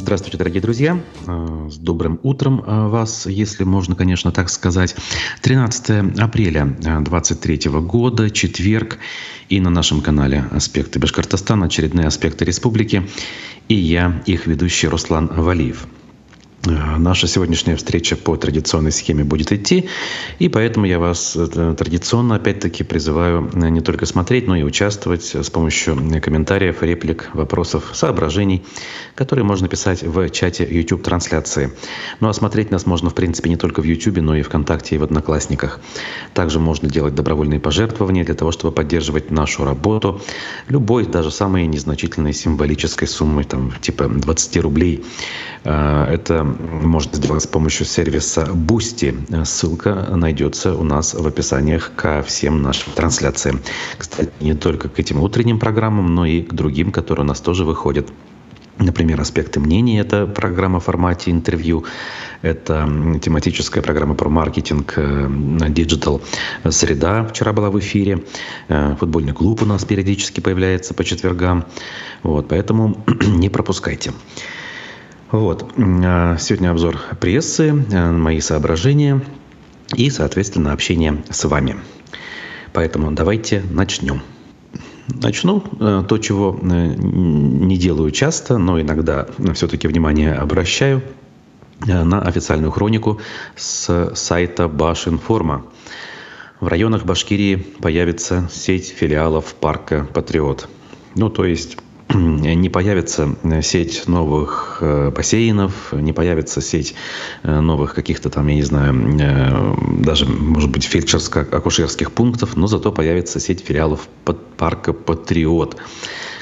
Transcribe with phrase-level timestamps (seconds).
[0.00, 0.98] Здравствуйте, дорогие друзья.
[1.26, 4.96] Э, с добрым утром э, вас, если можно, конечно, так сказать.
[5.42, 8.98] 13 апреля 2023 э, года, четверг.
[9.50, 13.06] И на нашем канале «Аспекты Башкортостана» очередные аспекты республики.
[13.68, 15.86] И я, их ведущий Руслан Валиев.
[16.66, 19.88] Э, наша сегодняшняя встреча по традиционной схеме будет идти,
[20.38, 25.34] и поэтому я вас э, традиционно опять-таки призываю э, не только смотреть, но и участвовать
[25.34, 28.62] с помощью комментариев, реплик, вопросов, соображений,
[29.14, 31.72] которые можно писать в чате YouTube-трансляции.
[32.20, 34.98] Ну а смотреть нас можно, в принципе, не только в YouTube, но и ВКонтакте и
[34.98, 35.80] в Одноклассниках.
[36.34, 40.20] Также можно делать добровольные пожертвования для того, чтобы поддерживать нашу работу
[40.68, 45.04] любой, даже самой незначительной символической суммой, там, типа 20 рублей.
[45.62, 49.44] Это можно сделать с помощью сервиса Boosty.
[49.44, 53.60] Ссылка найдется у нас в описаниях ко всем нашим трансляциям.
[53.98, 57.64] Кстати, не только к этим утренним программам, но и к другим, которые у нас тоже
[57.64, 58.08] выходят.
[58.80, 61.84] Например, «Аспекты мнений»— это программа в формате интервью.
[62.40, 62.88] Это
[63.22, 64.98] тематическая программа про маркетинг,
[65.68, 66.22] digital
[66.66, 68.24] «Среда» вчера была в эфире.
[68.68, 71.66] Э, футбольный клуб у нас периодически появляется по четвергам.
[72.22, 74.12] Вот, поэтому не пропускайте.
[75.30, 75.72] Вот.
[75.78, 79.22] А, сегодня обзор прессы, а, мои соображения
[79.94, 81.76] и, соответственно, общение с вами.
[82.72, 84.22] Поэтому давайте начнем.
[85.08, 91.02] Начну э, то, чего э, не делаю часто, но иногда все-таки внимание обращаю
[91.84, 93.20] э, на официальную хронику
[93.56, 95.64] с сайта Башинформа.
[96.60, 100.68] В районах Башкирии появится сеть филиалов парка «Патриот».
[101.16, 101.76] Ну, то есть
[102.14, 106.94] не появится э, сеть новых э, бассейнов, не появится сеть
[107.42, 113.40] э, новых каких-то там, я не знаю, даже, может быть, фельдшерско-акушерских пунктов, но зато появится
[113.40, 114.08] сеть филиалов
[114.56, 115.76] парка «Патриот».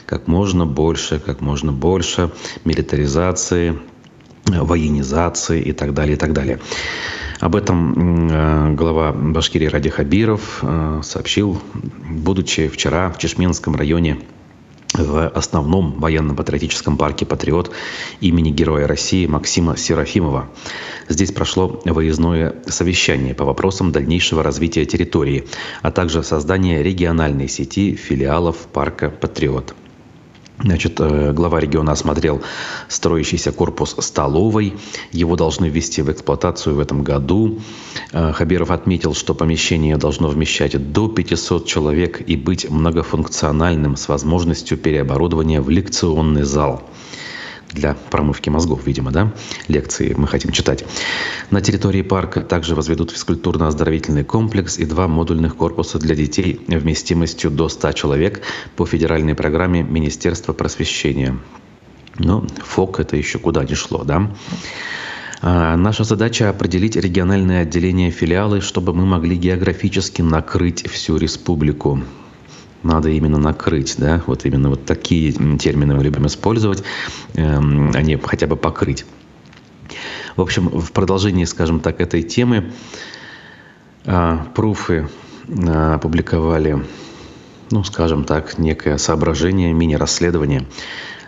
[0.06, 2.30] Как можно больше, как можно больше
[2.64, 3.78] милитаризации,
[4.47, 6.60] военизации и так далее, и так далее.
[7.41, 10.64] Об этом глава Башкирии Ради Хабиров
[11.03, 11.60] сообщил,
[12.09, 14.19] будучи вчера в Чешминском районе
[14.98, 17.70] в основном военно-патриотическом парке «Патриот»
[18.20, 20.48] имени Героя России Максима Серафимова.
[21.09, 25.47] Здесь прошло выездное совещание по вопросам дальнейшего развития территории,
[25.82, 29.75] а также создания региональной сети филиалов парка «Патриот».
[30.60, 32.42] Значит, э, глава региона осмотрел
[32.88, 34.74] строящийся корпус столовой.
[35.12, 37.60] Его должны ввести в эксплуатацию в этом году.
[38.12, 44.76] Э, Хабиров отметил, что помещение должно вмещать до 500 человек и быть многофункциональным с возможностью
[44.78, 46.82] переоборудования в лекционный зал
[47.72, 49.32] для промывки мозгов, видимо, да,
[49.68, 50.84] лекции мы хотим читать.
[51.50, 57.68] На территории парка также возведут физкультурно-оздоровительный комплекс и два модульных корпуса для детей вместимостью до
[57.68, 58.42] 100 человек
[58.76, 61.38] по федеральной программе Министерства просвещения.
[62.18, 64.30] Но ФОК это еще куда не шло, да?
[65.40, 72.02] А, наша задача определить региональные отделения филиалы, чтобы мы могли географически накрыть всю республику
[72.83, 76.83] надо именно накрыть, да, вот именно вот такие термины мы любим использовать,
[77.34, 79.05] эм, а не хотя бы покрыть.
[80.37, 82.71] В общем, в продолжении, скажем так, этой темы
[84.05, 85.09] э, пруфы
[85.49, 86.84] э, опубликовали,
[87.71, 90.66] ну, скажем так, некое соображение, мини-расследование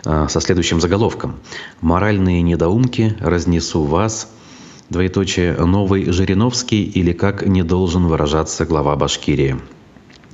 [0.05, 1.35] э, со следующим заголовком.
[1.81, 4.31] «Моральные недоумки разнесу вас»
[4.89, 9.57] двоеточие «Новый Жириновский» или «Как не должен выражаться глава Башкирии».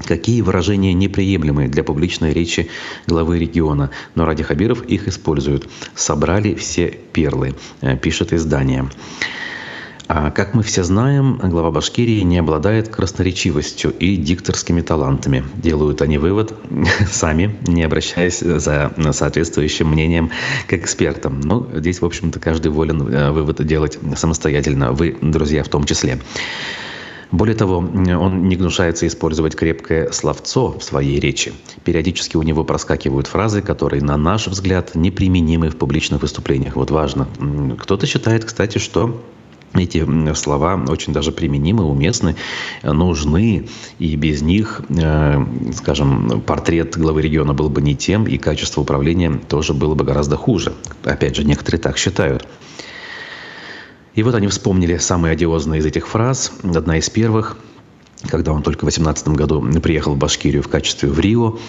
[0.06, 2.69] Какие выражения неприемлемые для публичной речи
[3.08, 5.68] главы региона, но ради Хабиров их используют.
[5.96, 8.90] Собрали все перлы, э, пишет издание.
[10.09, 15.44] А как мы все знаем, глава Башкирии не обладает красноречивостью и дикторскими талантами.
[15.56, 16.53] Делают они вывод
[17.12, 20.31] сами, не обращаясь за соответствующим мнением
[20.68, 21.41] к экспертам.
[21.41, 24.94] Но ну, здесь, в общем-то, каждый волен э, вывод делать самостоятельно.
[24.94, 26.19] Вы, друзья, в том числе.
[27.32, 31.54] Более того, он не гнушается использовать крепкое словцо в своей речи.
[31.84, 36.76] Периодически у него проскакивают фразы, которые, на наш взгляд, неприменимы в публичных выступлениях.
[36.76, 37.28] Вот важно.
[37.80, 39.22] Кто-то считает, кстати, что
[39.74, 42.36] эти слова очень даже применимы, уместны,
[42.84, 43.68] нужны,
[44.00, 49.40] и без них, э, скажем, портрет главы региона был бы не тем, и качество управления
[49.50, 50.74] тоже было бы гораздо хуже.
[51.04, 52.48] Опять же, некоторые так считают.
[54.18, 56.52] И вот они вспомнили самые одиозные из этих фраз.
[56.64, 57.56] Одна из первых
[58.28, 61.60] когда он только в 18 году приехал в Башкирию в качестве в Рио.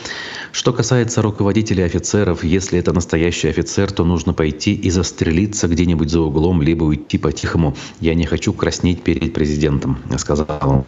[0.51, 6.23] Что касается руководителей офицеров, если это настоящий офицер, то нужно пойти и застрелиться где-нибудь за
[6.23, 7.77] углом, либо уйти по-тихому.
[8.01, 10.85] Я не хочу краснеть перед президентом, сказал он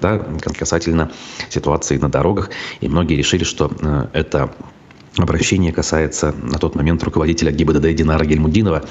[0.00, 0.18] да,
[0.58, 1.10] касательно
[1.48, 2.50] ситуации на дорогах.
[2.80, 4.52] И многие решили, что э, это
[5.16, 8.84] Обращение касается на тот момент руководителя ГИБДД Динара Гельмудинова,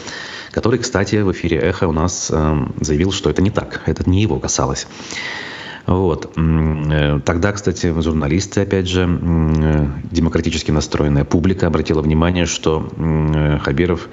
[0.51, 4.21] который, кстати, в эфире «Эхо» у нас э, заявил, что это не так, это не
[4.21, 4.87] его касалось.
[5.87, 6.33] Вот.
[6.35, 12.89] Э, тогда, кстати, журналисты, опять же, э, демократически настроенная публика обратила внимание, что
[13.63, 14.09] Хабиров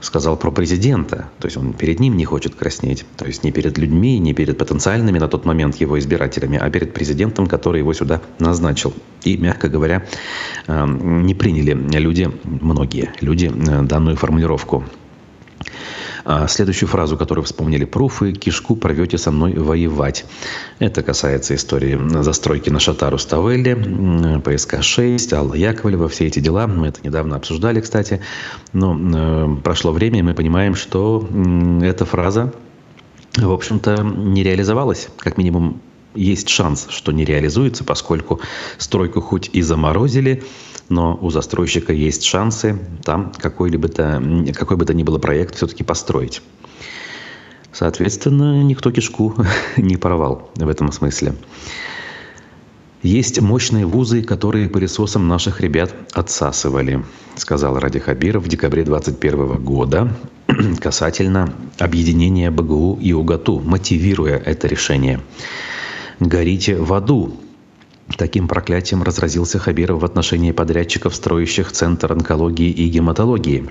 [0.00, 1.28] сказал про президента.
[1.38, 3.04] То есть он перед ним не хочет краснеть.
[3.16, 6.92] То есть не перед людьми, не перед потенциальными на тот момент его избирателями, а перед
[6.92, 8.92] президентом, который его сюда назначил.
[9.24, 10.04] И, мягко говоря,
[10.66, 13.50] не приняли люди, многие люди,
[13.82, 14.84] данную формулировку.
[16.24, 20.26] А следующую фразу, которую вспомнили пруфы, «Кишку порвете со мной воевать».
[20.78, 23.72] Это касается истории застройки на Шатару Ставелли,
[24.40, 26.66] ПСК-6, Алла Яковлева, все эти дела.
[26.66, 28.20] Мы это недавно обсуждали, кстати.
[28.72, 32.52] Но э, прошло время, и мы понимаем, что э, эта фраза,
[33.36, 35.08] в общем-то, не реализовалась.
[35.18, 35.80] Как минимум,
[36.14, 38.40] есть шанс, что не реализуется, поскольку
[38.76, 40.42] стройку хоть и заморозили,
[40.88, 44.22] но у застройщика есть шансы там какой-либо то,
[44.54, 46.42] какой бы то ни было проект все-таки построить.
[47.72, 49.34] Соответственно, никто кишку
[49.76, 51.34] не порвал в этом смысле.
[53.02, 57.04] Есть мощные вузы, которые пылесосом наших ребят отсасывали,
[57.36, 60.12] сказал Ради Хабиров в декабре 2021 года
[60.80, 65.20] касательно объединения БГУ и УГАТУ, мотивируя это решение.
[66.18, 67.36] «Горите в аду»,
[68.16, 73.68] Таким проклятием разразился Хабиров в отношении подрядчиков, строящих Центр онкологии и гематологии.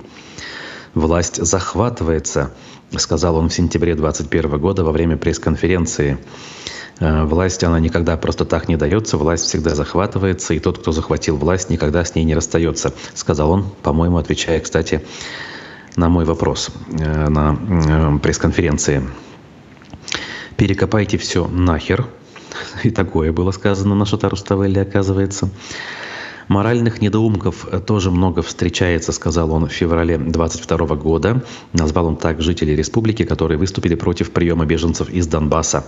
[0.94, 2.52] «Власть захватывается»,—
[2.96, 6.18] сказал он в сентябре 2021 года во время пресс-конференции.
[7.00, 11.36] «Э, власть, она никогда просто так не дается, власть всегда захватывается, и тот, кто захватил
[11.36, 15.02] власть, никогда с ней не расстается, сказал он, по-моему, отвечая, кстати,
[15.96, 17.58] на мой вопрос э, на
[18.16, 19.02] э, пресс-конференции.
[20.56, 22.06] «Перекопайте все нахер»,
[22.84, 25.48] И такое было сказано на Шатару Ставелли, оказывается.
[26.48, 31.44] Моральных недоумков тоже много встречается, сказал он в феврале 22 года.
[31.74, 35.84] Назвал он так жителей республики, которые выступили против приема беженцев из Донбасса.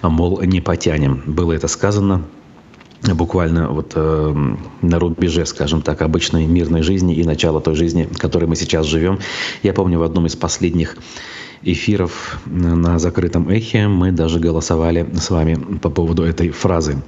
[0.00, 1.22] Мол, не потянем.
[1.26, 2.24] Было это сказано
[3.02, 4.34] буквально вот э,
[4.82, 8.86] на рубеже, скажем так, обычной мирной жизни и начала той жизни, в которой мы сейчас
[8.86, 9.18] живем.
[9.62, 10.96] Я помню в одном из последних
[11.62, 17.02] эфиров на закрытом эхе мы даже голосовали с вами по поводу этой фразы.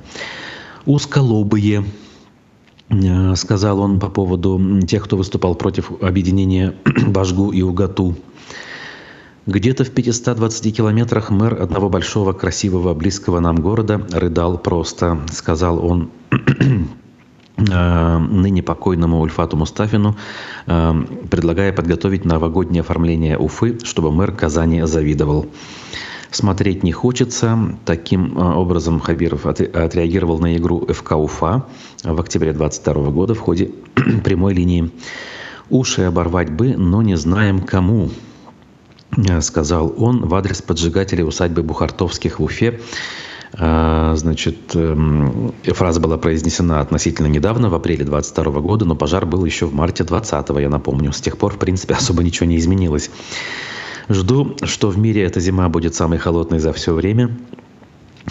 [0.87, 1.85] «Узколобые»,
[2.89, 6.75] э, сказал он по поводу тех, кто выступал против объединения
[7.07, 8.17] Башгу и Угату.
[9.51, 16.11] Где-то в 520 километрах мэр одного большого, красивого, близкого нам города рыдал просто, сказал он
[17.69, 20.17] Э, ныне покойному Ульфату Мустафину,
[20.67, 20.93] э,
[21.31, 25.47] предлагая подготовить новогоднее оформление Уфы, чтобы мэр Казани завидовал.
[26.31, 27.59] Смотреть не хочется.
[27.85, 31.67] Таким э, образом Хабиров отреагировал на игру ФК Уфа
[32.03, 33.73] в октябре 2022 года в ходе
[34.25, 34.91] прямой линии.
[35.69, 38.09] «Уши оборвать бы, но не знаем кому»,
[39.41, 42.81] сказал он в адрес поджигателей усадьбы Бухартовских в Уфе
[43.59, 49.45] а, значит, эм, фраза была произнесена относительно недавно, в апреле 22 года, но пожар был
[49.45, 51.13] еще в марте 20 я напомню.
[51.13, 53.11] С тех пор, в принципе, особо ничего не изменилось.
[54.09, 57.37] Жду, что в мире эта зима будет самой холодной за все время.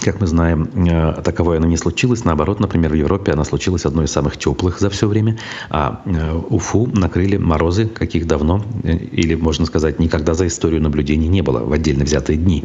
[0.02, 2.24] Как мы знаем, э, таковое она не случилось.
[2.24, 5.38] Наоборот, например, в Европе она случилась одной из самых теплых за все время.
[5.70, 11.28] А э, Уфу накрыли морозы, каких давно, э, или, можно сказать, никогда за историю наблюдений
[11.28, 12.64] не было в отдельно взятые дни.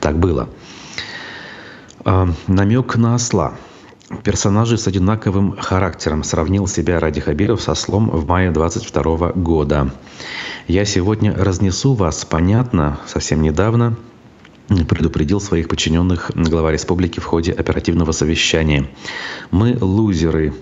[0.00, 0.48] Так было.
[2.04, 3.54] А, намек на осла.
[4.22, 9.90] Персонажи с одинаковым характером сравнил себя Ради Хабиров со слом в мае 22 года.
[10.68, 13.96] «Я сегодня разнесу вас, понятно, совсем недавно
[14.68, 18.86] предупредил своих подчиненных глава республики в ходе оперативного совещания.
[19.50, 20.54] «Мы лузеры,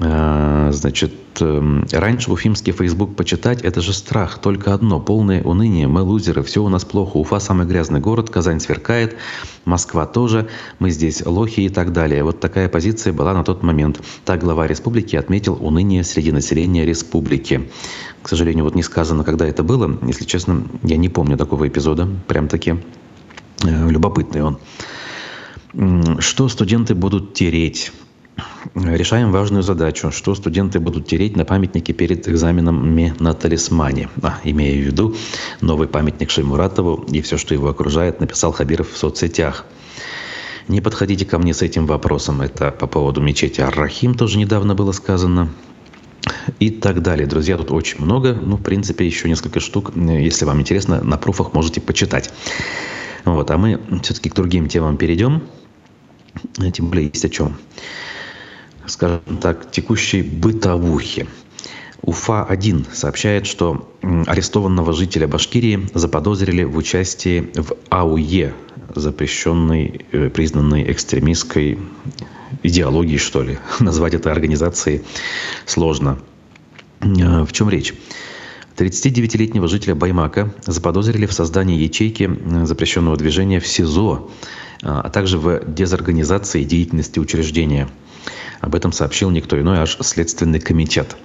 [0.00, 6.00] а, значит, эм, раньше уфимский Facebook почитать– это же страх, только одно– полное уныние, мы
[6.00, 9.16] лузеры, все у нас плохо, Уфа– самый грязный город, Казань сверкает,
[9.66, 10.48] Москва тоже,
[10.78, 12.24] мы здесь лохи и так далее.
[12.24, 14.00] Вот такая позиция была на тот момент.
[14.24, 17.68] Так глава республики отметил уныние среди населения республики.
[18.22, 19.98] К сожалению, вот не сказано, когда это было.
[20.06, 22.08] Если честно, я не помню такого эпизода.
[22.28, 22.76] Прям таки э,
[23.62, 24.58] любопытный он.
[26.20, 27.92] Что студенты будут тереть?
[28.74, 34.08] решаем важную задачу, что студенты будут тереть на памятнике перед экзаменами на талисмане.
[34.22, 35.14] А, имея в виду
[35.60, 39.66] новый памятник Шеймуратову и все, что его окружает, написал Хабиров в соцсетях.
[40.68, 42.40] Не подходите ко мне с этим вопросом.
[42.40, 45.50] Это по поводу мечети Ар-Рахим тоже недавно было сказано.
[46.60, 47.26] И так далее.
[47.26, 48.38] Друзья, тут очень много.
[48.40, 49.90] Ну, в принципе, еще несколько штук.
[49.96, 52.32] Если вам интересно, на пруфах можете почитать.
[53.24, 55.42] Вот, а мы все-таки к другим темам перейдем.
[56.72, 57.56] Тем более есть о чем.
[58.86, 61.26] скажем так, текущей бытовухи.
[62.02, 63.88] Уфа-1 сообщает, что
[64.26, 68.54] арестованного жителя Башкирии заподозрили в участии в АУЕ,
[68.94, 71.78] запрещенной, э, признанной экстремистской
[72.64, 73.58] идеологией, что ли.
[73.80, 75.02] Назвать это организацией
[75.64, 76.18] сложно.
[77.00, 77.94] Э, в чем речь?
[78.82, 84.30] 39-летнего жителя Баймака заподозрили в создании ячейки э, запрещенного движения в СИЗО,
[84.82, 87.88] а также в дезорганизации деятельности учреждения.
[88.60, 91.16] Об этом сообщил никто иной, аж Следственный комитет.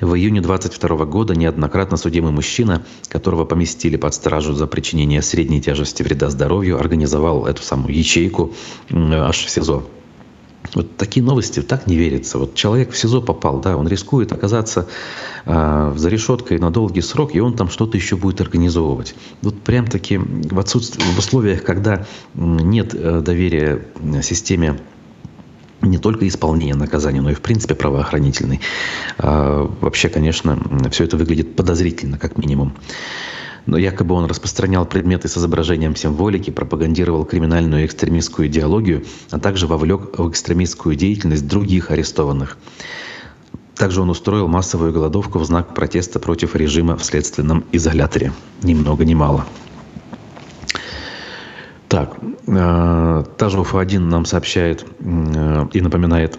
[0.00, 6.02] В июне 22 года неоднократно судимый мужчина, которого поместили под стражу за причинение средней тяжести
[6.02, 8.54] вреда здоровью, организовал эту самую ячейку
[8.90, 9.84] аж в СИЗО.
[10.74, 12.38] Вот такие новости так не верится.
[12.38, 14.86] Вот человек в СИЗО попал, да, он рискует оказаться
[15.44, 19.14] э, за решеткой на долгий срок, и он там что-то еще будет организовывать.
[19.42, 23.86] Вот прям таки в, отсутствии, в условиях, когда нет э, доверия
[24.22, 24.78] системе
[25.80, 28.60] не только исполнения наказания, но и в принципе правоохранительной.
[29.18, 30.58] А, вообще, конечно,
[30.90, 32.74] все это выглядит подозрительно, как минимум.
[33.68, 39.66] Но якобы он распространял предметы с изображением символики, пропагандировал криминальную и экстремистскую идеологию, а также
[39.66, 42.56] вовлек в экстремистскую деятельность других арестованных.
[43.76, 48.32] Также он устроил массовую голодовку в знак протеста против режима в следственном изоляторе.
[48.62, 49.44] Ни много ни мало.
[51.88, 56.38] Так, э, та же УФА-1 нам сообщает э, и напоминает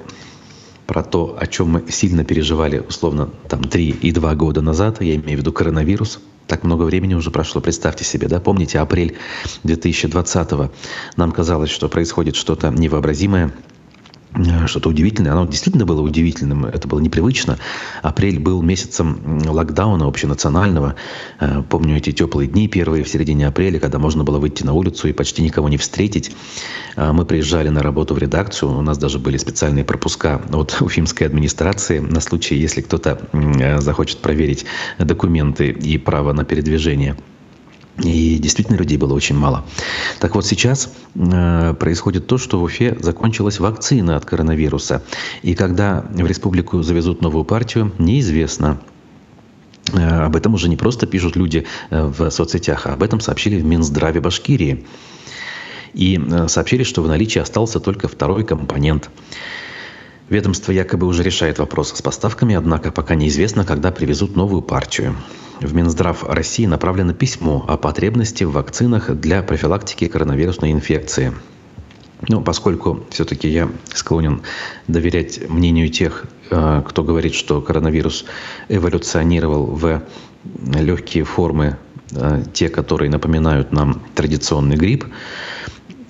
[0.89, 5.13] про то, о чем мы сильно переживали, условно, там, 3 и 2 года назад, я
[5.17, 6.19] имею в виду коронавирус.
[6.47, 9.15] Так много времени уже прошло, представьте себе, да, помните, апрель
[9.63, 10.71] 2020 -го.
[11.15, 13.51] нам казалось, что происходит что-то невообразимое,
[14.67, 15.31] что-то удивительное.
[15.31, 17.57] Оно действительно было удивительным, это было непривычно.
[18.01, 20.95] Апрель был месяцем локдауна общенационального.
[21.39, 25.07] Э, помню эти теплые дни первые в середине апреля, когда можно было выйти на улицу
[25.07, 26.31] и почти никого не встретить.
[26.95, 31.27] Э, мы приезжали на работу в редакцию, у нас даже были специальные пропуска от уфимской
[31.27, 33.19] администрации на случай, если кто-то
[33.79, 34.65] захочет проверить
[34.97, 37.15] документы и право на передвижение.
[38.03, 39.65] И действительно людей было очень мало.
[40.19, 45.03] Так вот сейчас э, происходит то, что в Уфе закончилась вакцина от коронавируса.
[45.41, 48.79] И когда в республику завезут новую партию, неизвестно.
[49.93, 53.59] Э, об этом уже не просто пишут люди э, в соцсетях, а об этом сообщили
[53.59, 54.85] в Минздраве Башкирии.
[55.93, 59.09] И э, сообщили, что в наличии остался только второй компонент.
[60.29, 65.15] Ведомство якобы уже решает вопрос с поставками, однако пока неизвестно, когда привезут новую партию.
[65.59, 71.33] В Минздрав России направлено письмо о потребности в вакцинах для профилактики коронавирусной инфекции.
[72.27, 74.41] Ну, поскольку все-таки я склонен
[74.87, 78.25] доверять мнению тех, э, кто говорит, что коронавирус
[78.67, 80.03] эволюционировал в
[80.75, 81.77] легкие формы,
[82.11, 85.05] э, те, которые напоминают нам традиционный грипп,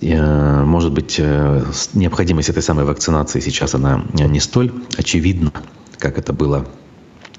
[0.02, 1.20] может быть,
[1.94, 5.52] необходимость этой самой вакцинации сейчас она не столь очевидна,
[5.98, 6.66] как это было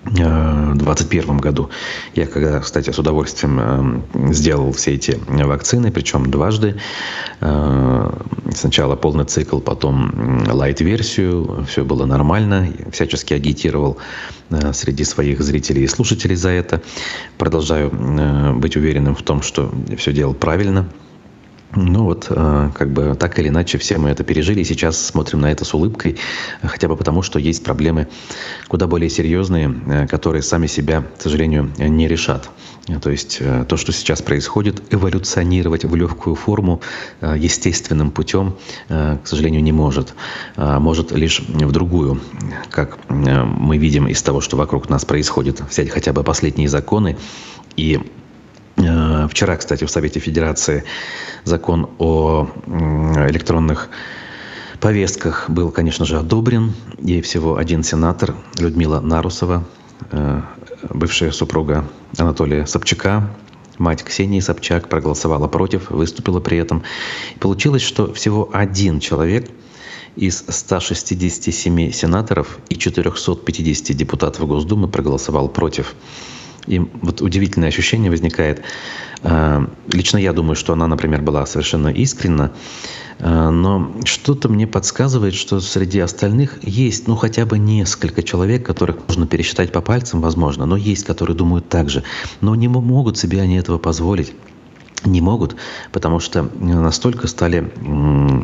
[0.04, 1.70] 2021 году.
[2.14, 6.76] Я, когда, кстати, с удовольствием э, сделал все эти вакцины, причем дважды.
[7.40, 8.10] Э,
[8.54, 11.66] сначала полный цикл, потом лайт-версию.
[11.68, 12.72] Все было нормально.
[12.78, 13.98] Я всячески агитировал
[14.48, 16.80] э, среди своих зрителей и слушателей за это.
[17.36, 17.90] Продолжаю
[18.56, 20.88] быть уверенным в том, что все делал правильно.
[21.76, 25.40] Ну вот, э, как бы так или иначе, все мы это пережили, и сейчас смотрим
[25.40, 26.16] на это с улыбкой,
[26.62, 28.08] хотя бы потому, что есть проблемы
[28.66, 32.50] куда более серьезные, э, которые сами себя, к сожалению, не решат.
[33.00, 36.80] То есть э, то, что сейчас происходит, эволюционировать в легкую форму
[37.20, 38.56] естественным путем,
[38.88, 40.14] к сожалению, не может.
[40.56, 42.20] А может лишь в другую,
[42.70, 45.60] как мы видим из того, что вокруг нас происходит.
[45.60, 47.16] Взять хотя бы последние законы
[47.76, 48.00] и
[48.76, 50.84] вчера, кстати, в Совете Федерации
[51.44, 52.48] закон о
[53.28, 53.90] электронных
[54.80, 56.72] повестках был, конечно же, одобрен.
[56.98, 59.64] И всего один сенатор, Людмила Нарусова,
[60.10, 60.42] э,
[60.88, 61.84] бывшая супруга
[62.16, 63.30] Анатолия Собчака,
[63.78, 66.82] мать Ксении Собчак, проголосовала против, выступила при этом.
[67.38, 69.48] Получилось, что всего один человек
[70.16, 75.94] из 167 сенаторов и 450 депутатов Госдумы проголосовал против.
[76.66, 78.62] И вот удивительное ощущение возникает.
[79.22, 82.52] Э, лично я думаю, что она, например, была совершенно искренна,
[83.18, 88.96] э, но что-то мне подсказывает, что среди остальных есть, ну, хотя бы несколько человек, которых
[89.08, 92.02] можно пересчитать по пальцам, возможно, но есть, которые думают так же.
[92.40, 94.32] Но не могут себе они этого позволить
[95.04, 95.56] не могут,
[95.92, 97.72] потому что настолько стали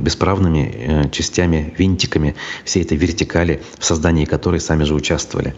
[0.00, 5.54] бесправными э, частями, винтиками всей этой вертикали, в создании которой сами же участвовали.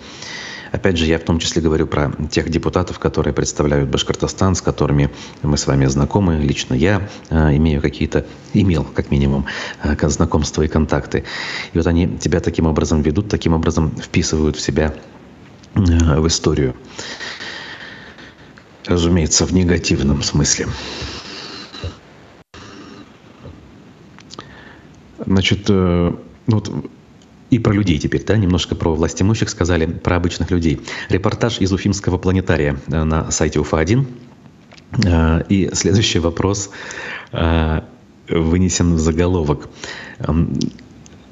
[0.72, 5.10] Опять же, я в том числе говорю про тех депутатов, которые представляют Башкортостан, с которыми
[5.42, 6.36] мы с вами знакомы.
[6.38, 9.46] Лично я э, имею какие-то, имел как минимум,
[9.82, 11.24] э, знакомства и контакты.
[11.72, 14.94] И вот они тебя таким образом ведут, таким образом вписывают в себя
[15.74, 16.74] э, в историю.
[18.86, 20.66] Разумеется, в негативном смысле.
[25.26, 26.14] Значит, э,
[26.46, 26.72] вот
[27.50, 30.80] и про людей теперь, да, немножко про власть имущих сказали, про обычных людей.
[31.08, 34.06] Репортаж из Уфимского планетария э, на сайте УФА-1.
[35.04, 36.70] Э, и следующий вопрос
[38.28, 39.68] вынесен в заголовок.
[40.18, 40.58] Эм,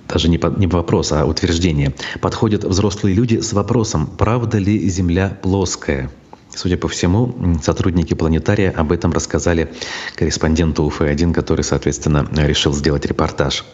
[0.08, 1.94] даже не, вопрос, а утверждение.
[2.20, 6.10] Подходят взрослые люди с вопросом, правда ли Земля плоская?
[6.54, 9.72] Судя по всему, сотрудники планетария об этом рассказали
[10.14, 13.64] корреспонденту УФ-1, который, соответственно, решил сделать репортаж.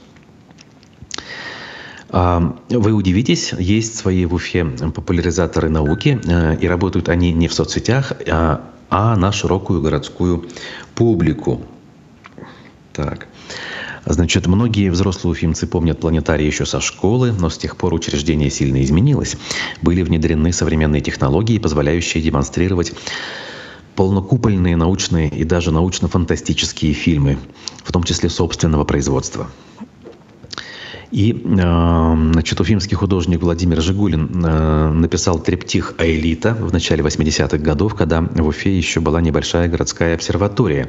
[2.12, 7.54] А, вы удивитесь, есть свои в Уфе популяризаторы науки, э, и работают они не в
[7.54, 10.44] соцсетях, а, а на широкую городскую
[10.94, 11.62] публику.
[12.92, 13.28] Так.
[14.04, 18.82] Значит, многие взрослые уфимцы помнят планетарий еще со школы, но с тех пор учреждение сильно
[18.82, 19.36] изменилось.
[19.80, 22.92] Были внедрены современные технологии, позволяющие демонстрировать
[23.94, 27.38] полнокупольные научные и даже научно-фантастические фильмы,
[27.84, 29.48] в том числе собственного производства.
[31.12, 34.30] И значит, уфимский художник Владимир Жигулин
[35.00, 40.88] написал триптих «Аэлита» в начале 80-х годов, когда в Уфе еще была небольшая городская обсерватория.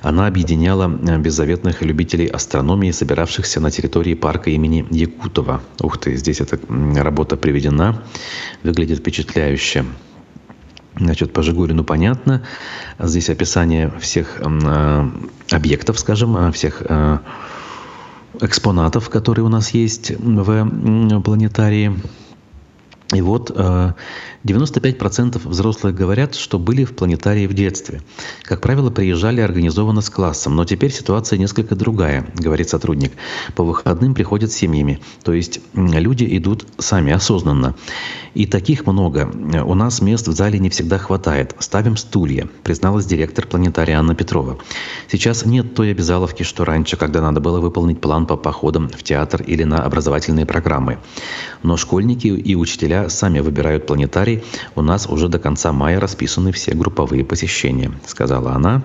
[0.00, 5.60] Она объединяла беззаветных любителей астрономии, собиравшихся на территории парка имени Якутова.
[5.82, 6.58] Ух ты, здесь эта
[6.96, 8.02] работа приведена,
[8.62, 9.84] выглядит впечатляюще.
[10.96, 12.42] Значит, по Жигулину понятно.
[12.98, 14.40] Здесь описание всех
[15.50, 16.82] объектов, скажем, всех
[18.40, 21.92] экспонатов, которые у нас есть в планетарии.
[23.14, 28.02] И вот 95% взрослых говорят, что были в планетарии в детстве.
[28.42, 33.12] Как правило, приезжали организованно с классом, но теперь ситуация несколько другая, говорит сотрудник.
[33.54, 37.74] По выходным приходят семьями, то есть люди идут сами, осознанно.
[38.34, 39.28] И таких много.
[39.64, 41.56] У нас мест в зале не всегда хватает.
[41.58, 44.58] Ставим стулья, призналась директор планетария Анна Петрова.
[45.10, 49.42] Сейчас нет той обязаловки, что раньше, когда надо было выполнить план по походам в театр
[49.42, 50.98] или на образовательные программы.
[51.62, 54.42] Но школьники и учителя сами выбирают планетарий
[54.74, 58.82] у нас уже до конца мая расписаны все групповые посещения, сказала она.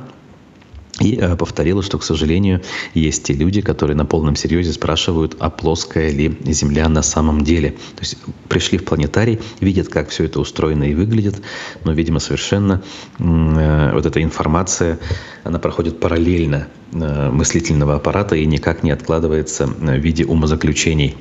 [0.99, 2.61] И э, повторила, что, к сожалению,
[2.93, 7.71] есть те люди, которые на полном серьезе спрашивают, а плоская ли Земля на самом деле.
[7.71, 11.41] То есть пришли в планетарий, видят, как все это устроено и выглядит,
[11.83, 12.83] но, видимо, совершенно
[13.17, 14.99] э, вот эта информация,
[15.43, 21.17] она проходит параллельно э, мыслительного аппарата и никак не откладывается в виде умозаключений.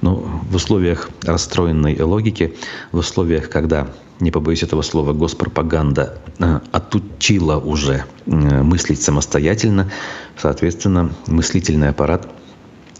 [0.00, 0.14] Ну,
[0.50, 2.54] в условиях расстроенной логики,
[2.92, 3.88] в условиях, когда,
[4.20, 9.90] не побоюсь этого слова, госпропаганда э, отучила уже э, мыслить самостоятельно,
[10.36, 12.28] соответственно, мыслительный аппарат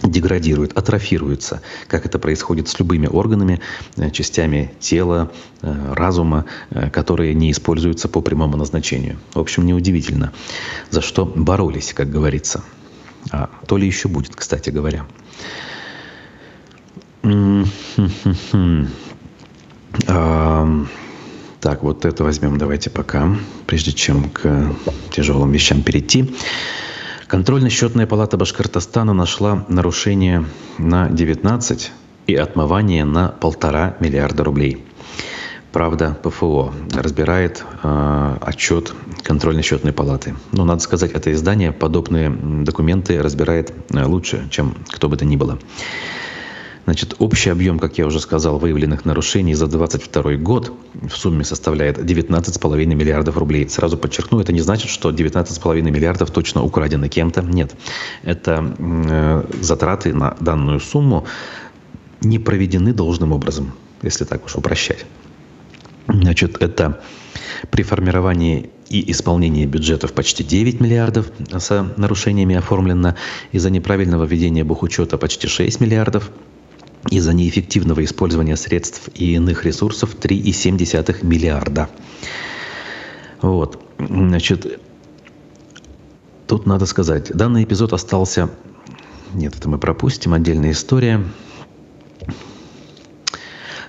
[0.03, 3.61] деградирует, атрофируется, как это происходит с любыми органами,
[3.97, 5.31] э, частями тела,
[5.61, 6.45] разума,
[6.93, 9.19] которые не используются по прямому назначению.
[9.35, 10.33] В общем, неудивительно,
[10.91, 12.63] за что боролись, как говорится.
[13.33, 15.05] А то ли еще будет, кстати говоря.
[21.61, 23.35] Так, вот это возьмем давайте пока,
[23.67, 24.73] прежде чем к
[25.11, 26.35] тяжелым вещам перейти.
[27.27, 30.47] Контрольно-счетная палата Башкортостана нашла нарушение
[30.79, 31.93] на 19
[32.29, 34.85] и отмывание на полтора миллиарда рублей.
[35.73, 40.35] Правда, ПФО разбирает э, отчет контрольно-счетной палаты.
[40.53, 45.37] Но надо сказать, это издание подобные документы разбирает э, лучше, чем кто бы то ни
[45.37, 45.59] было.
[46.89, 51.99] Значит, общий объем, как я уже сказал, выявленных нарушений за 2022 год в сумме составляет
[51.99, 53.69] 19,5 миллиардов рублей.
[53.69, 57.43] Сразу подчеркну, это не значит, что 19,5 миллиардов точно украдены кем-то.
[57.43, 57.75] Нет.
[58.23, 61.27] Это э, затраты на данную сумму
[62.23, 65.05] не проведены должным образом, если так уж упрощать.
[66.07, 67.03] Значит, это
[67.71, 73.15] при формировании и исполнении бюджетов почти 9 миллиардов с нарушениями оформлено,
[73.53, 76.31] из-за неправильного ведения бухучета почти 6 миллиардов–
[77.11, 81.89] из-за неэффективного использования средств и иных ресурсов 3,7 миллиарда.
[83.41, 83.83] Вот.
[83.99, 84.81] Значит,
[86.47, 88.51] тут надо сказать, данный эпизод остался...
[89.35, 91.23] Нет, это мы пропустим, отдельная история.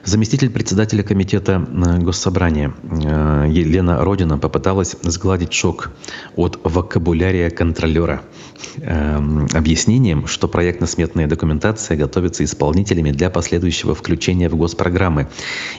[0.10, 5.92] Заместитель председателя комитета э, Госсобрания э, Елена Родина попыталась сгладить шок
[6.36, 8.24] от вокабулярия контролера
[8.78, 15.28] эм, объяснением, что проектно-сметная документация готовится исполнителями для последующего включения в госпрограммы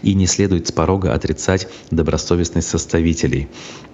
[0.02, 3.48] и не следует с порога отрицать добросовестность составителей.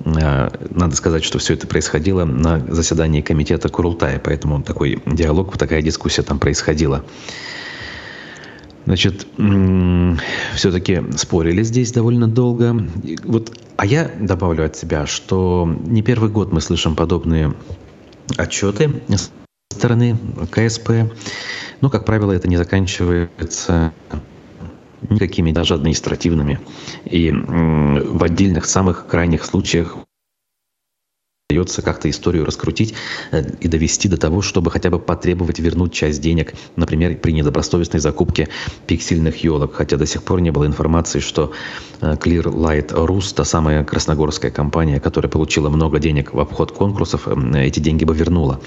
[0.05, 5.81] Э, надо сказать, что все это происходило на заседании комитета Курултая, поэтому такой диалог, такая
[5.81, 7.07] дискуссия там происходила.
[8.87, 9.27] Значит,
[10.55, 12.87] все-таки спорили здесь довольно долго.
[13.25, 17.55] Вот, а я добавлю от себя, что не первый год мы слышим подобные
[18.37, 19.31] отчеты с
[19.71, 20.17] стороны
[20.51, 20.91] КСП.
[21.81, 23.93] Но, как правило, это не заканчивается
[25.11, 26.61] никакими даже административными.
[27.05, 29.97] И в отдельных самых крайних случаях
[31.49, 32.95] удается как-то историю раскрутить
[33.31, 38.01] э, и довести до того, чтобы хотя бы потребовать вернуть часть денег, например, при недобросовестной
[38.01, 38.49] закупке
[38.89, 41.53] пиксельных елок, хотя до сих пор не было информации, что
[42.01, 47.29] э, Clear Light Rus, та самая красногорская компания, которая получила много денег в обход конкурсов,
[47.29, 48.61] э, эти деньги бы вернула.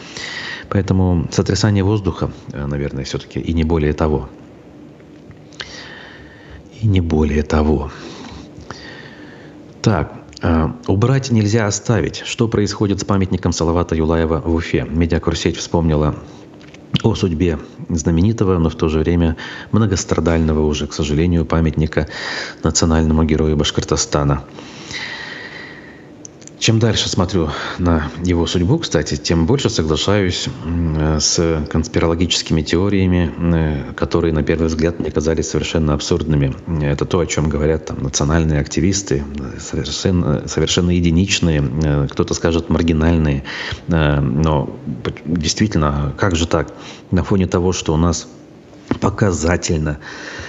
[0.70, 4.30] Поэтому сотрясание воздуха, наверное, все-таки и не более того.
[6.80, 7.92] И не более того.
[9.82, 10.18] Так,
[10.88, 12.23] убрать нельзя оставить.
[12.25, 14.86] Что происходит с памятником Салавата Юлаева в Уфе?
[14.89, 16.15] Медиакурсеть вспомнила
[17.04, 19.38] о судьбе знаменитого, но в то же время
[19.71, 22.08] многострадального уже, к сожалению, памятника
[22.63, 24.43] национальному герою Башкортостана.
[26.60, 30.50] Чем дальше смотрю на его судьбу, кстати, тем больше соглашаюсь
[31.19, 36.54] с конспирологическими теориями, которые на первый взгляд мне казались совершенно абсурдными.
[36.84, 39.24] Это то, о чем говорят там национальные активисты,
[39.58, 43.45] совершенно, совершенно единичные, э, кто-то скажет маргинальные.
[43.88, 44.78] Э, но
[45.26, 46.74] действительно, как же так?
[47.12, 48.28] На фоне того, что у нас
[49.00, 50.48] показательно а,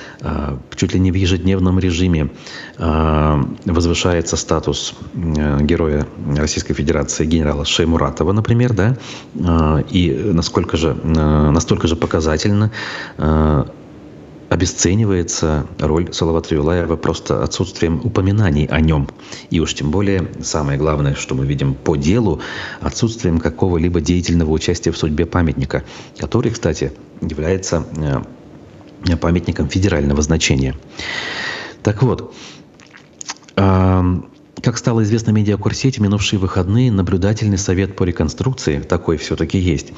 [0.76, 2.30] чуть ли не в ежедневном режиме
[2.78, 6.06] а, возвышается статус э, героя
[6.36, 8.96] Российской Федерации генерала Шеймуратова, например, да,
[9.90, 12.70] и насколько же, настолько же показательно
[14.50, 19.08] обесценивается роль Салавата Юлаева просто отсутствием упоминаний о нем.
[19.48, 22.40] И уж тем более, самое главное, что мы видим по делу,
[22.80, 25.84] отсутствием какого-либо деятельного участия в судьбе памятника,
[26.18, 28.22] который, кстати, является э,
[29.20, 30.74] памятником федерального значения.
[31.82, 32.34] Так вот,
[34.62, 39.92] как стало известно медиакурсете, минувшие выходные наблюдательный совет по реконструкции, такой все-таки есть,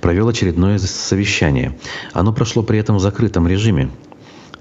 [0.00, 1.78] провел очередное совещание.
[2.12, 3.90] Оно прошло при этом в закрытом режиме.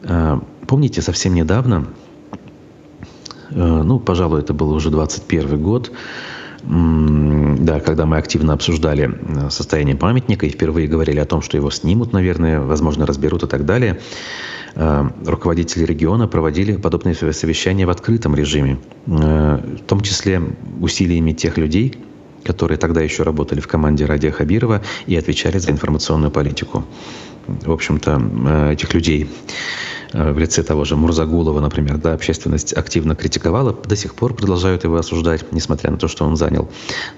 [0.04, 1.88] А, помните, совсем недавно,
[3.51, 5.91] а, ну, пожалуй, это был уже 21 год,
[7.62, 11.69] да, когда мы активно обсуждали э, состояние памятника и впервые говорили о том, что его
[11.69, 14.00] снимут, наверное, возможно, разберут и так далее,
[14.76, 20.41] э, руководители региона проводили подобные совещания в открытом режиме, э, в том числе
[20.80, 21.97] усилиями тех людей,
[22.43, 26.84] которые тогда еще работали в команде Радия Хабирова и отвечали за информационную политику.
[27.47, 29.30] В общем-то, этих людей
[30.13, 34.84] Э, в лице того же Мурзагулова, например, да, общественность активно критиковала, до сих пор продолжают
[34.84, 36.69] его осуждать, несмотря на то, что он занял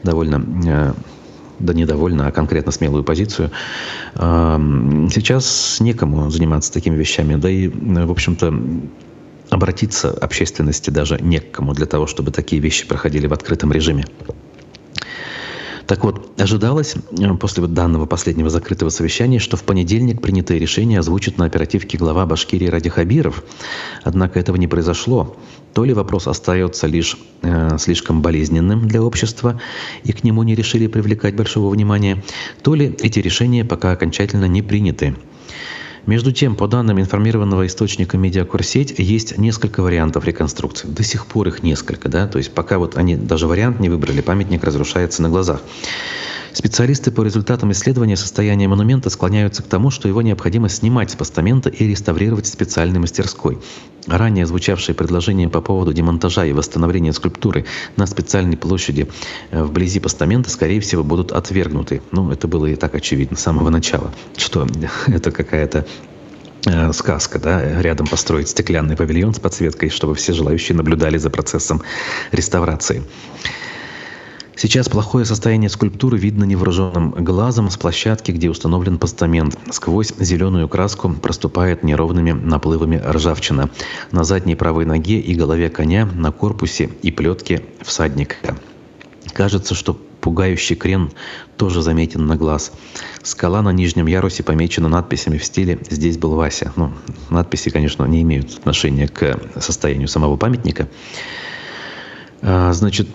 [0.03, 0.93] довольно э,
[1.59, 3.51] да недовольно, а конкретно смелую позицию.
[4.15, 8.53] Сейчас некому заниматься такими вещами, да и, в общем-то,
[9.49, 14.05] обратиться общественности даже некому для того, чтобы такие вещи проходили в открытом режиме.
[15.87, 21.37] Так вот, ожидалось э, после данного последнего закрытого совещания, что в понедельник принятое решение озвучит
[21.37, 23.43] на оперативке глава Башкирии Ради Хабиров.
[24.03, 25.35] Однако этого не произошло.
[25.73, 29.59] То ли вопрос остается лишь э, слишком болезненным для общества,
[30.03, 32.23] и к нему не решили привлекать большого внимания,
[32.61, 35.15] то ли эти решения пока окончательно не приняты.
[36.05, 40.87] Между тем, по данным информированного источника медиакурсеть, есть несколько вариантов реконструкции.
[40.87, 44.19] До сих пор их несколько, да, то есть пока вот они даже вариант не выбрали,
[44.19, 45.61] памятник разрушается на глазах.
[46.53, 51.69] Специалисты по результатам исследования состояния монумента склоняются к тому, что его необходимо снимать с постамента
[51.69, 53.57] и реставрировать в специальной мастерской.
[54.05, 59.09] Ранее звучавшие предложения по поводу демонтажа и восстановления скульптуры на специальной площади
[59.49, 62.03] э, вблизи постамента, скорее всего, будут отвергнуты.
[62.11, 64.67] Ну, это было и так очевидно с самого начала, что
[65.07, 65.87] это какая-то
[66.67, 71.81] э, сказка, да, рядом построить стеклянный павильон с подсветкой, чтобы все желающие наблюдали за процессом
[72.31, 73.01] реставрации.
[74.55, 79.57] Сейчас плохое состояние скульптуры видно невооруженным глазом с площадки, где установлен постамент.
[79.71, 83.69] Сквозь зеленую краску проступает неровными наплывами ржавчина.
[84.11, 88.57] На задней правой ноге и голове коня, на корпусе и плетке всадника.
[89.33, 91.11] Кажется, что Пугающий крен
[91.57, 92.71] тоже заметен на глаз.
[93.23, 96.71] Скала на нижнем ярусе помечена надписями в стиле «Здесь был Вася».
[96.77, 96.93] Ну,
[97.29, 100.87] надписи, конечно, не имеют отношения к состоянию самого памятника.
[102.41, 103.09] А, значит,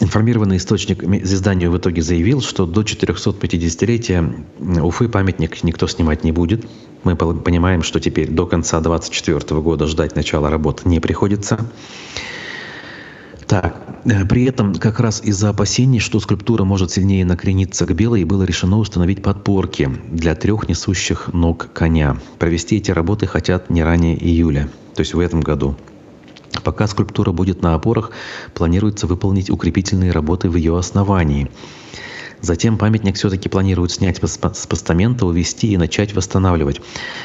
[0.00, 4.44] Информированный источник изданию в итоге заявил, что до 450-летия
[4.80, 6.66] Уфы памятник никто снимать не будет.
[7.02, 11.68] Мы понимаем, что теперь до конца 2024 года ждать начала работ не приходится.
[13.48, 18.24] Так, э, при этом как раз из-за опасений, что скульптура может сильнее накрениться к белой,
[18.24, 22.18] было решено установить подпорки для трех несущих ног коня.
[22.38, 25.76] Провести эти работы хотят не ранее июля, то есть в этом году.
[26.64, 28.10] Пока скульптура будет на опорах,
[28.54, 31.50] планируется выполнить укрепительные работы в ее основании.
[32.40, 36.80] Затем памятник все-таки планируют снять с постамента, увести и начать восстанавливать.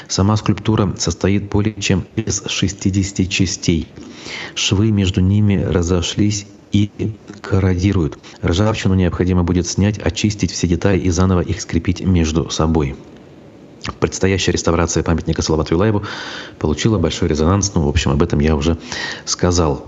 [0.08, 3.88] Сама скульптура состоит более чем из 60 частей.
[4.56, 6.90] Швы между ними разошлись и
[7.42, 8.18] корродируют.
[8.44, 12.96] Ржавчину необходимо будет снять, очистить все детали и заново их скрепить между собой.
[14.00, 16.04] Предстоящая реставрация памятника Салавату Юлаеву
[16.60, 17.74] получила большой резонанс.
[17.76, 18.78] Ну, в общем, об этом я уже
[19.26, 19.88] сказал.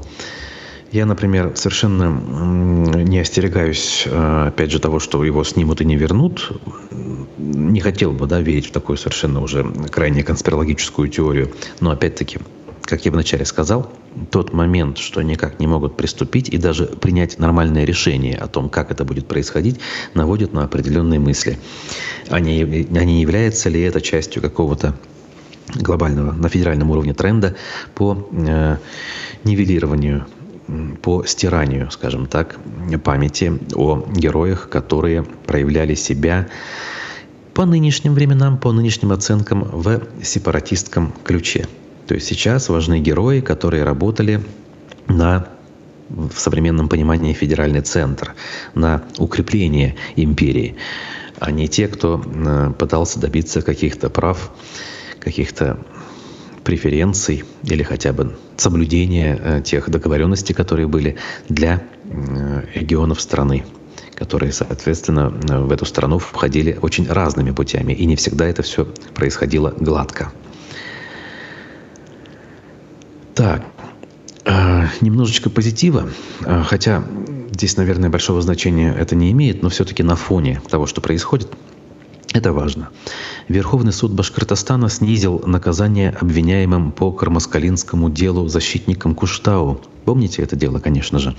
[0.91, 2.05] Я, например, совершенно
[3.03, 6.51] не остерегаюсь, э, опять же, того, что его снимут и не вернут.
[7.37, 11.51] Не хотел бы да, верить в такую совершенно уже крайне конспирологическую теорию.
[11.81, 12.39] Но, опять-таки,
[12.85, 13.91] как я вначале сказал,
[14.31, 18.91] тот момент, что никак не могут приступить и даже принять нормальное решение о том, как
[18.91, 19.79] это будет происходить,
[20.13, 21.57] наводит на определенные мысли.
[22.29, 24.95] А не, а является ли это частью какого-то
[25.73, 27.55] глобального на федеральном уровне тренда
[27.95, 28.77] по э,
[29.43, 30.27] нивелированию
[31.01, 32.57] по стиранию, скажем так,
[33.03, 36.47] памяти о героях, которые проявляли себя
[37.53, 41.67] по нынешним временам, по нынешним оценкам в сепаратистском ключе.
[42.07, 44.41] То есть сейчас важны герои, которые работали
[45.07, 45.47] на
[46.09, 48.35] в современном понимании федеральный центр,
[48.75, 50.75] на укрепление империи,
[51.39, 54.51] а не те, кто э, пытался добиться каких-то прав,
[55.19, 55.79] каких-то
[56.63, 61.17] преференций или хотя бы соблюдения э, тех договоренностей, которые были
[61.49, 63.65] для э, регионов страны
[64.15, 67.91] которые, соответственно, в эту страну входили очень разными путями.
[67.91, 70.31] И не всегда это все происходило гладко.
[73.35, 73.65] Так,
[74.45, 76.09] э, немножечко позитива,
[76.45, 77.03] э, хотя
[77.51, 81.51] здесь, наверное, большого значения это не имеет, но все-таки на фоне того, что происходит,
[82.33, 82.89] это важно.
[83.49, 89.81] Верховный суд Башкортостана снизил наказание обвиняемым по кармаскалинскому делу защитникам Куштау.
[90.05, 91.35] Помните это дело, конечно же.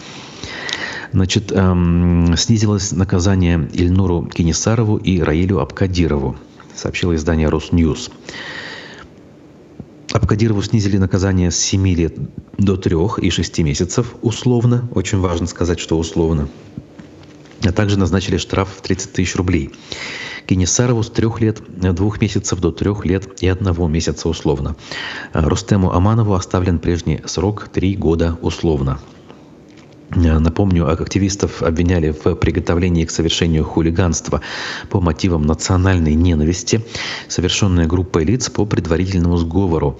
[1.12, 6.36] Значит, эм, снизилось наказание Ильнуру Кенесарову и Раилю Абкадирову,
[6.74, 8.10] сообщило издание «Росньюз».
[10.12, 12.14] Абкадирову снизили наказание с 7 лет
[12.58, 14.88] до 3 и 6 месяцев условно.
[14.94, 16.48] Очень важно сказать, что условно.
[17.64, 19.72] А также назначили штраф в 30 тысяч рублей.
[20.46, 21.60] Кенесарову с трех лет,
[21.94, 24.76] двух месяцев до трех лет и одного месяца условно.
[25.32, 29.00] Рустему Аманову оставлен прежний срок три года условно.
[30.14, 34.40] Напомню, активистов обвиняли в приготовлении к совершению хулиганства
[34.88, 36.84] по мотивам национальной ненависти,
[37.28, 39.98] совершенной группой лиц по предварительному сговору.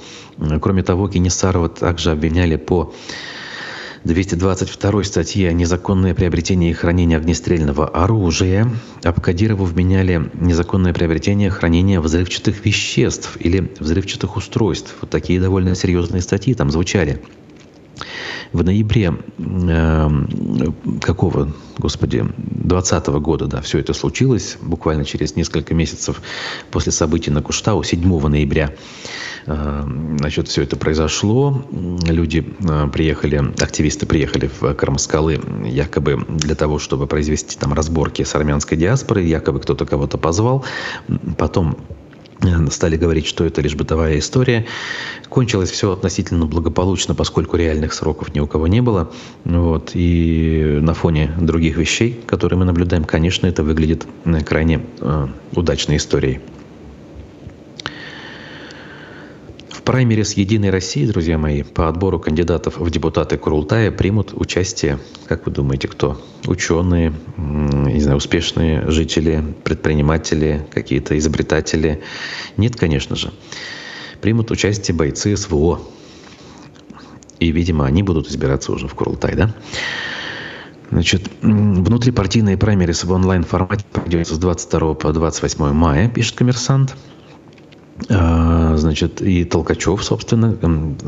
[0.61, 2.95] Кроме того, Кенесарова также обвиняли по
[4.05, 8.71] 222 статье «Незаконное приобретение и хранение огнестрельного оружия».
[9.03, 14.95] Абкадирову вменяли незаконное приобретение и хранение взрывчатых веществ или взрывчатых устройств.
[15.01, 17.21] Вот такие довольно серьезные статьи там звучали.
[18.53, 20.09] В ноябре э,
[21.01, 26.21] какого, господи, 2020 года, да, все это случилось, буквально через несколько месяцев
[26.71, 28.75] после событий на Куштау, 7 ноября,
[29.47, 29.83] э,
[30.19, 31.65] значит, все это произошло.
[31.71, 38.35] Люди э, приехали, активисты приехали в Кармаскалы якобы для того, чтобы произвести там разборки с
[38.35, 40.65] армянской диаспорой, якобы кто-то кого-то позвал.
[41.39, 41.79] Потом
[42.71, 44.67] стали говорить, что это лишь бытовая история.
[45.29, 49.11] Кончилось все относительно благополучно, поскольку реальных сроков ни у кого не было.
[49.45, 49.91] Вот.
[49.95, 55.97] И на фоне других вещей, которые мы наблюдаем, конечно, это выглядит э, крайне э, удачной
[55.97, 56.41] историей.
[59.87, 65.47] Праймере с «Единой Россией», друзья мои, по отбору кандидатов в депутаты Курултая примут участие, как
[65.47, 66.21] вы думаете, кто?
[66.45, 72.03] Ученые, не знаю, успешные жители, предприниматели, какие-то изобретатели?
[72.57, 73.33] Нет, конечно же.
[74.21, 75.81] Примут участие бойцы СВО.
[77.39, 79.55] И, видимо, они будут избираться уже в Курултай, да?
[80.91, 86.97] Значит, внутрипартийные праймерис в онлайн-формате пройдет с 22 по 28 мая, пишет коммерсант.
[88.09, 90.57] А, значит, и Толкачев, собственно,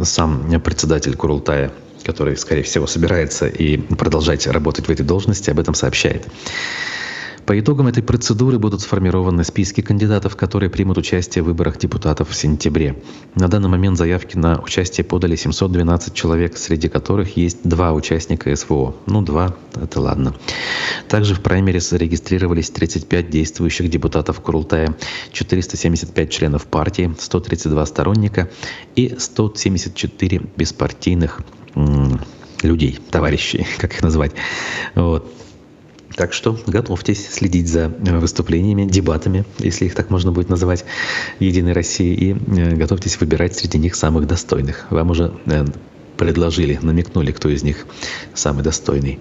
[0.04, 1.70] сам председатель Курултая,
[2.04, 6.26] который, скорее всего, собирается и продолжать работать в этой должности, об этом сообщает.
[7.48, 12.34] По итогам этой процедуры будут сформированы списки кандидатов, которые примут участие в выборах депутатов в
[12.34, 13.02] сентябре.
[13.36, 18.94] На данный момент заявки на участие подали 712 человек, среди которых есть два участника СВО.
[19.06, 20.34] Ну, два, это ладно.
[21.08, 24.94] Также в праймерис зарегистрировались 35 действующих депутатов Курултая,
[25.32, 28.50] 475 членов партии, 132 сторонника
[28.94, 31.40] и 174 беспартийных
[32.62, 34.32] людей, товарищей, как их назвать.
[34.94, 35.32] Вот.
[36.18, 40.84] Так что готовьтесь следить за э, выступлениями, дебатами, если их так можно будет называть,
[41.38, 44.88] Единой России, и э, готовьтесь выбирать среди них самых достойных.
[44.90, 45.64] Вам уже э,
[46.16, 47.86] предложили, намекнули, кто из них
[48.34, 49.20] самый достойный.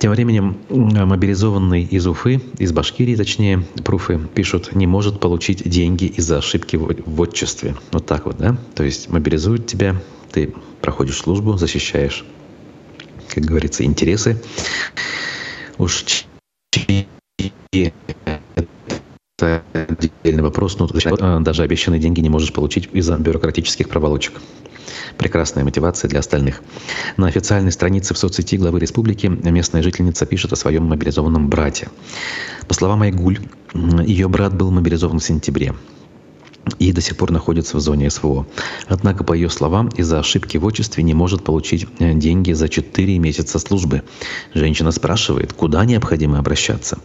[0.00, 6.38] Тем временем мобилизованный из Уфы, из Башкирии точнее, пруфы пишут, не может получить деньги из-за
[6.38, 7.76] ошибки в отчестве.
[7.92, 8.56] Вот так вот, да?
[8.74, 9.94] То есть мобилизуют тебя,
[10.32, 12.24] ты проходишь службу, защищаешь,
[13.34, 14.40] как говорится, интересы
[15.78, 16.26] Уж
[19.38, 20.88] это отдельный вопрос, но
[21.20, 24.34] а, даже обещанные деньги не можешь получить из-за бюрократических проволочек.
[25.16, 26.62] Прекрасная мотивация для остальных.
[27.16, 31.88] На официальной странице в соцсети главы республики местная жительница пишет о своем мобилизованном брате.
[32.68, 33.38] По словам Айгуль,
[34.04, 35.74] ее брат был мобилизован в сентябре
[36.78, 38.46] и до сих пор находится в зоне СВО.
[38.88, 43.18] Однако, по ее словам, из-за ошибки в отчестве не может получить э, деньги за 4
[43.18, 44.02] месяца службы.
[44.54, 46.98] Женщина спрашивает, куда необходимо обращаться.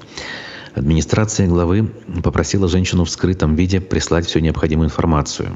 [0.74, 1.90] Администрация главы
[2.24, 5.56] попросила женщину в скрытом виде прислать всю необходимую информацию.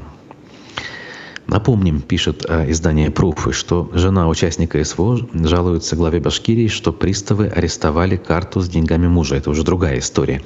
[1.50, 8.18] Напомним, пишет э, издание «Пруфы», что жена участника СВО жалуется главе Башкирии, что приставы арестовали
[8.18, 9.36] карту с деньгами мужа.
[9.36, 10.44] Это уже другая история.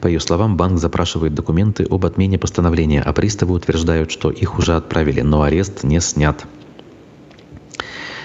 [0.00, 4.74] По ее словам, банк запрашивает документы об отмене постановления, а приставы утверждают, что их уже
[4.74, 6.44] отправили, но арест не снят.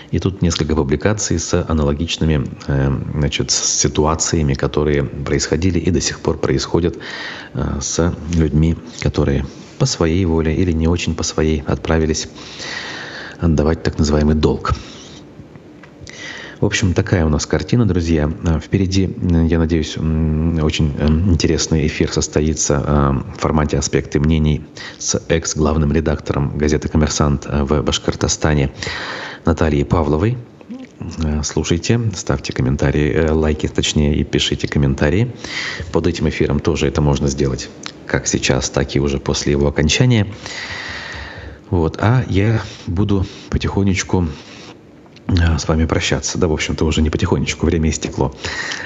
[0.09, 6.39] И тут несколько публикаций с аналогичными э, значит, ситуациями, которые происходили и до сих пор
[6.39, 6.97] происходят
[7.53, 9.45] э, с людьми, которые
[9.77, 12.27] по своей воле или не очень по своей отправились
[13.39, 14.73] отдавать так называемый долг.
[16.61, 18.31] В общем, такая у нас картина, друзья.
[18.63, 24.65] Впереди, я надеюсь, очень э, интересный эфир состоится э, в формате «Аспекты мнений»
[24.97, 28.71] с экс-главным редактором газеты «Коммерсант» в Башкортостане
[29.43, 30.37] Натальей Павловой.
[31.23, 35.35] Э, слушайте, ставьте комментарии, лайки, точнее, и пишите комментарии.
[35.91, 37.69] Под этим эфиром тоже это можно сделать
[38.05, 40.27] как сейчас, так и уже после его окончания.
[41.69, 41.97] Вот.
[41.99, 44.27] А я буду потихонечку
[45.27, 46.37] а, с вами прощаться.
[46.37, 48.35] Да, в общем-то, уже не потихонечку, время истекло.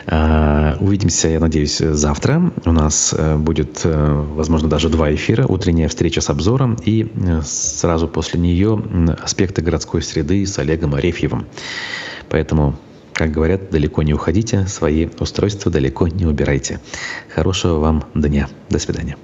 [0.07, 2.51] А, увидимся, я надеюсь, завтра.
[2.65, 5.45] У нас э, будет, э, возможно, даже два эфира.
[5.45, 8.81] Утренняя встреча с обзором и э, сразу после нее
[9.21, 11.45] аспекты городской среды с Олегом Арефьевым.
[12.29, 12.75] Поэтому
[13.19, 16.79] как говорят, далеко не уходите, свои устройства далеко не убирайте.
[17.27, 18.47] Хорошего вам дня.
[18.69, 19.17] До свидания.